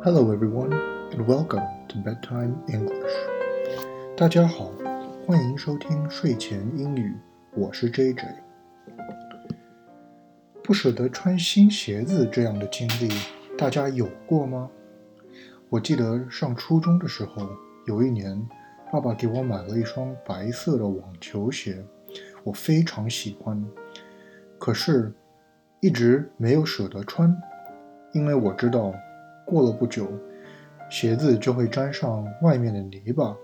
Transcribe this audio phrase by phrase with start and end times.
[0.00, 0.72] Hello, everyone,
[1.10, 3.12] and welcome to Bedtime English.
[4.16, 4.70] 大家好，
[5.26, 7.16] 欢迎收听睡前英语。
[7.56, 8.24] 我是 JJ。
[10.62, 13.12] 不舍得穿新鞋子这样的经历，
[13.58, 14.70] 大家有过吗？
[15.68, 17.48] 我记得上初中的时候，
[17.88, 18.40] 有一年，
[18.92, 21.84] 爸爸给我买了一双白色的网球鞋，
[22.44, 23.60] 我非常喜欢，
[24.60, 25.12] 可是，
[25.80, 27.36] 一直没有舍得穿，
[28.12, 28.94] 因为我知道。
[29.48, 30.06] 过了不久，
[30.90, 33.34] 鞋子就会沾上外面的泥巴，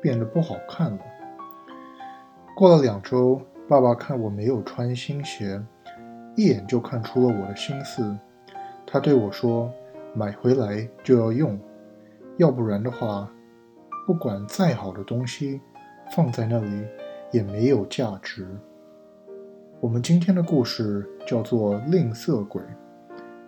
[0.00, 0.98] 变得不好看了。
[2.56, 5.62] 过了两周，爸爸看我没有穿新鞋，
[6.34, 8.18] 一眼就看出了我的心思。
[8.84, 9.72] 他对我说
[10.16, 11.56] ：“买回来就要用，
[12.38, 13.32] 要不然的话，
[14.04, 15.60] 不管再好的东西，
[16.12, 16.84] 放在那里
[17.30, 18.48] 也没有价值。”
[19.78, 22.60] 我们今天的故事叫做《吝啬鬼》，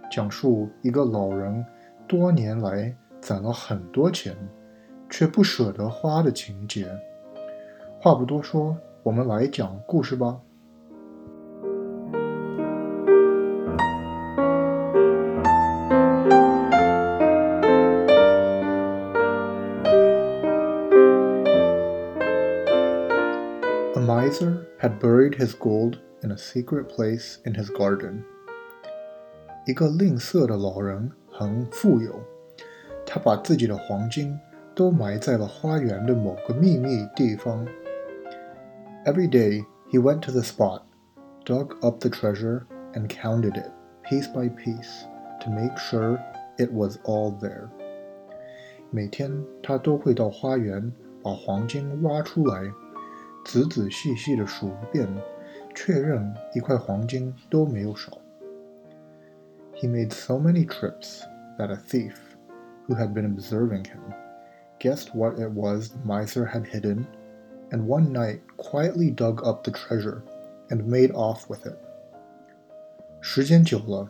[0.08, 1.66] 讲述一个老人。
[2.06, 4.36] 多年来攒了很多钱，
[5.08, 6.86] 却不舍得花的情节。
[8.00, 10.40] 话不多说，我们来讲故事吧。
[23.94, 28.22] A miser had buried his gold in a secret place in his garden.
[29.66, 31.10] 一个吝啬的老人。
[31.36, 32.14] 很富有，
[33.04, 34.38] 他把自己的黄金
[34.72, 37.66] 都埋在了花园的某个秘密地方。
[39.04, 40.82] Every day he went to the spot,
[41.44, 42.62] dug up the treasure,
[42.92, 43.72] and counted it
[44.04, 45.02] piece by piece
[45.40, 46.20] to make sure
[46.56, 47.68] it was all there.
[48.90, 52.62] 每天他都会到花园把黄金挖出来，
[53.44, 55.08] 仔仔细细地数一遍，
[55.74, 58.12] 确认一块黄金都没有少。
[59.73, 61.23] he made so many trips
[61.57, 62.37] that a thief,
[62.87, 64.01] who had been observing him,
[64.79, 67.05] guessed what it was the miser had hidden,
[67.71, 70.21] and one night quietly dug up the treasure
[70.69, 71.77] and made off with it.
[73.21, 74.09] 时间久了，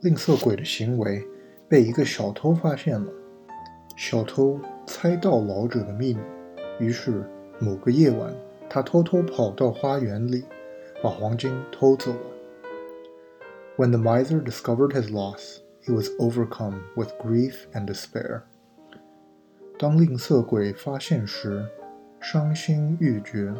[0.00, 1.26] 吝啬鬼的行为
[1.68, 3.10] 被一个小偷发现了。
[3.96, 6.20] 小偷猜到老者的秘密，
[6.78, 7.24] 于是
[7.58, 8.34] 某个夜晚，
[8.68, 10.44] 他偷偷跑到花园里，
[11.02, 12.20] 把黄金偷走了。
[13.78, 18.42] when the miser discovered his loss, he was overcome with grief and despair.
[19.78, 21.66] 当吝啬鬼发现时，
[22.20, 23.52] 伤心欲绝。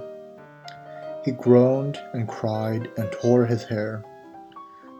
[1.24, 4.02] He groaned and cried and tore his hair.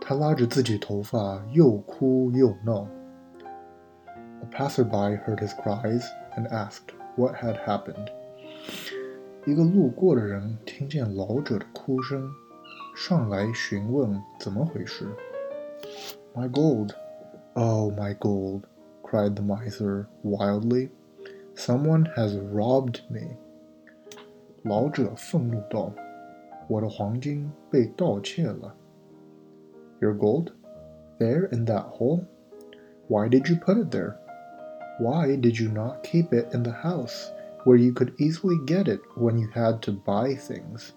[0.00, 2.89] 他拉着自己头发，又哭又闹。
[4.43, 6.03] A passerby heard his cries
[6.37, 8.09] and asked what had happened.
[9.47, 12.31] 一个路过的人听见老者的哭声。
[12.95, 15.06] 上来询问怎么回事。
[16.34, 16.93] My gold,
[17.55, 18.62] oh my gold!
[19.03, 20.91] cried the miser wildly.
[21.55, 23.37] Someone has robbed me.
[24.62, 28.75] 老者愤怒道：“我的黄金被盗窃了。”
[30.00, 30.53] Your gold?
[31.19, 32.25] There in that hole?
[33.09, 34.17] Why did you put it there?
[34.99, 37.31] Why did you not keep it in the house
[37.65, 40.93] where you could easily get it when you had to buy things?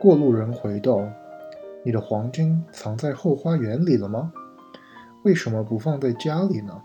[0.00, 1.08] 过路人回道
[1.84, 4.32] ：“你的黄金藏在后花园里了吗？
[5.24, 6.80] 为什么不放在家里呢？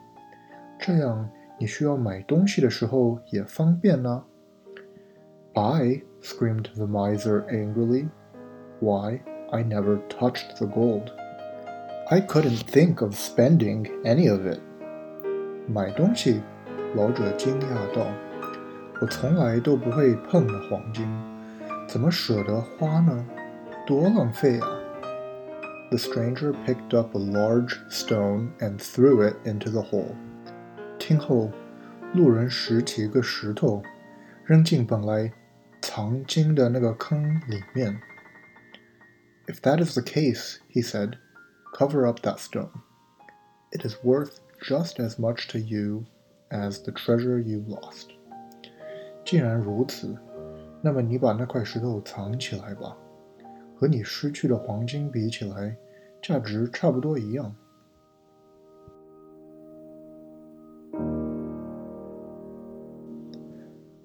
[0.79, 1.29] 这样
[1.59, 4.24] 你需要买东西的时候也方便呢。”
[5.53, 8.07] I screamed the miser angrily.
[8.79, 11.12] Why, I never touched the gold.
[12.09, 14.59] I couldn't think of spending any of it.
[15.68, 16.41] 买东西，
[16.95, 18.07] 老者惊讶道
[19.00, 21.07] ：“我从来都不会碰黄金。”
[21.92, 23.24] 怎么舍得花呢？
[23.86, 24.69] 多浪费啊！
[25.91, 30.14] The stranger picked up a large stone and threw it into the hole.
[30.98, 31.50] 听后，
[32.12, 33.82] 路人拾起一个石头，
[34.44, 35.32] 扔进本来
[35.80, 37.99] 藏金的那个坑里面。
[39.46, 41.14] If that is the case, he said,
[41.75, 42.82] cover up that stone.
[43.70, 46.05] It is worth just as much to you
[46.50, 48.08] as the treasure you lost.
[49.25, 50.19] 既然如此，
[50.85, 52.97] 那么你把那块石头藏起来吧，
[53.74, 55.74] 和你失去的黄金比起来，
[56.21, 57.56] 价值差不多一样。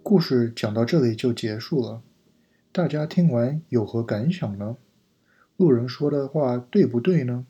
[0.04, 2.00] 故事讲到这里就结束了，
[2.70, 4.76] 大家听完有何感想呢？
[5.56, 7.44] 路人说的话对不对呢？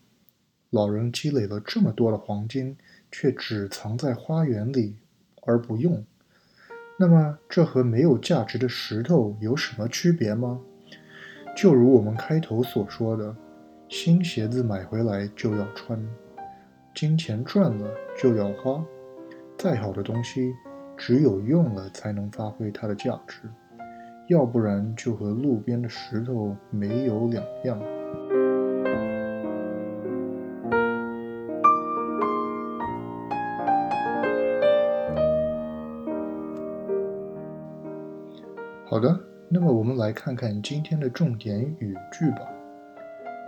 [0.71, 2.79] 老人积累了这么多的黄金，
[3.13, 4.97] 却只藏在花园里
[5.43, 6.03] 而不用。
[7.01, 10.59] 那么，这和没有价值的石头有什么区别吗？
[11.57, 13.37] 就如我们开头所说的，
[13.89, 15.97] 新鞋子买回来就要穿，
[16.93, 17.89] 金钱赚了
[18.21, 18.85] 就要花。
[19.57, 20.53] 再好的东西，
[20.97, 23.43] 只有用了才能发挥它的价值，
[24.29, 27.81] 要不然就和路边的石头没有两样。
[38.99, 39.17] 好的，
[39.49, 42.39] 那么我们来看看今天的重点语句吧。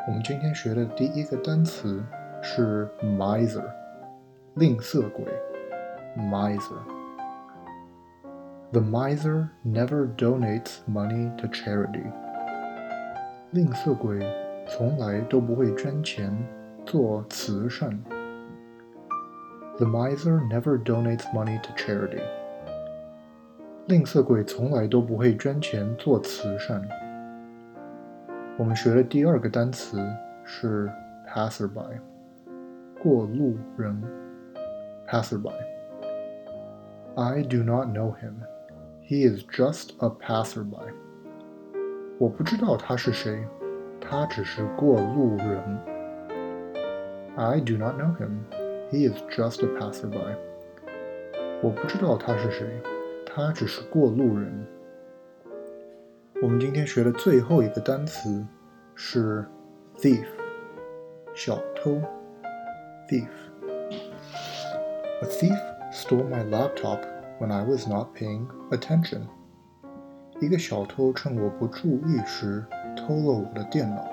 [0.07, 2.01] 我们今天学的第一个单词
[2.41, 3.65] 是 miser，
[4.55, 5.25] 吝啬鬼。
[6.17, 6.79] miser.
[8.71, 12.05] The miser never donates money to charity.
[13.51, 14.21] 吝啬鬼
[14.69, 16.33] 从来都不会捐钱
[16.87, 18.01] 做慈善。
[19.79, 22.23] The miser never donates money to charity.
[23.90, 26.82] 吝啬鬼从来都不会捐钱做慈善。
[28.58, 30.00] 我们学的第二个单词
[30.44, 30.92] 是
[31.28, 32.00] passerby，
[33.02, 34.02] 过路人。
[35.08, 38.34] passerby。I do not know him.
[39.08, 40.92] He is just a passerby.
[42.18, 43.48] 我不知道他是谁，
[44.02, 45.62] 他只是过路人。
[47.36, 48.46] I do not know him.
[48.90, 50.36] He is just a passerby.
[51.62, 52.82] 我不知道他是谁。
[53.30, 54.66] 他只是过路人。
[56.42, 58.46] 我们今天学的最后一个单词
[58.94, 59.46] 是
[59.98, 60.26] thief，
[61.34, 62.00] 小偷。
[63.08, 65.58] thief。A thief
[65.92, 67.00] stole my laptop
[67.40, 69.22] when I was not paying attention。
[70.42, 72.66] 一个小偷趁我不注意时
[72.98, 74.06] 偷了我的电脑。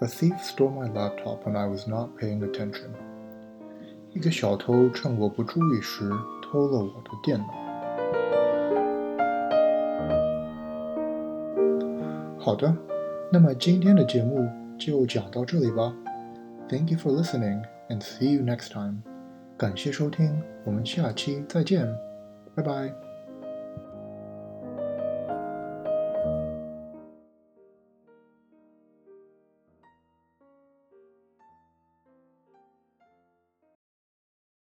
[0.00, 2.90] A thief stole my laptop when I was not paying attention。
[4.12, 6.10] 一个小偷趁我不注意时
[6.42, 7.46] 偷了我的电脑。
[12.39, 12.73] 好的，
[13.31, 14.47] 那么今天的节目
[14.77, 15.93] 就讲到这里吧。
[16.69, 19.01] Thank you for listening and see you next time。
[19.57, 21.85] 感谢收听，我们下期再见，
[22.55, 23.08] 拜拜。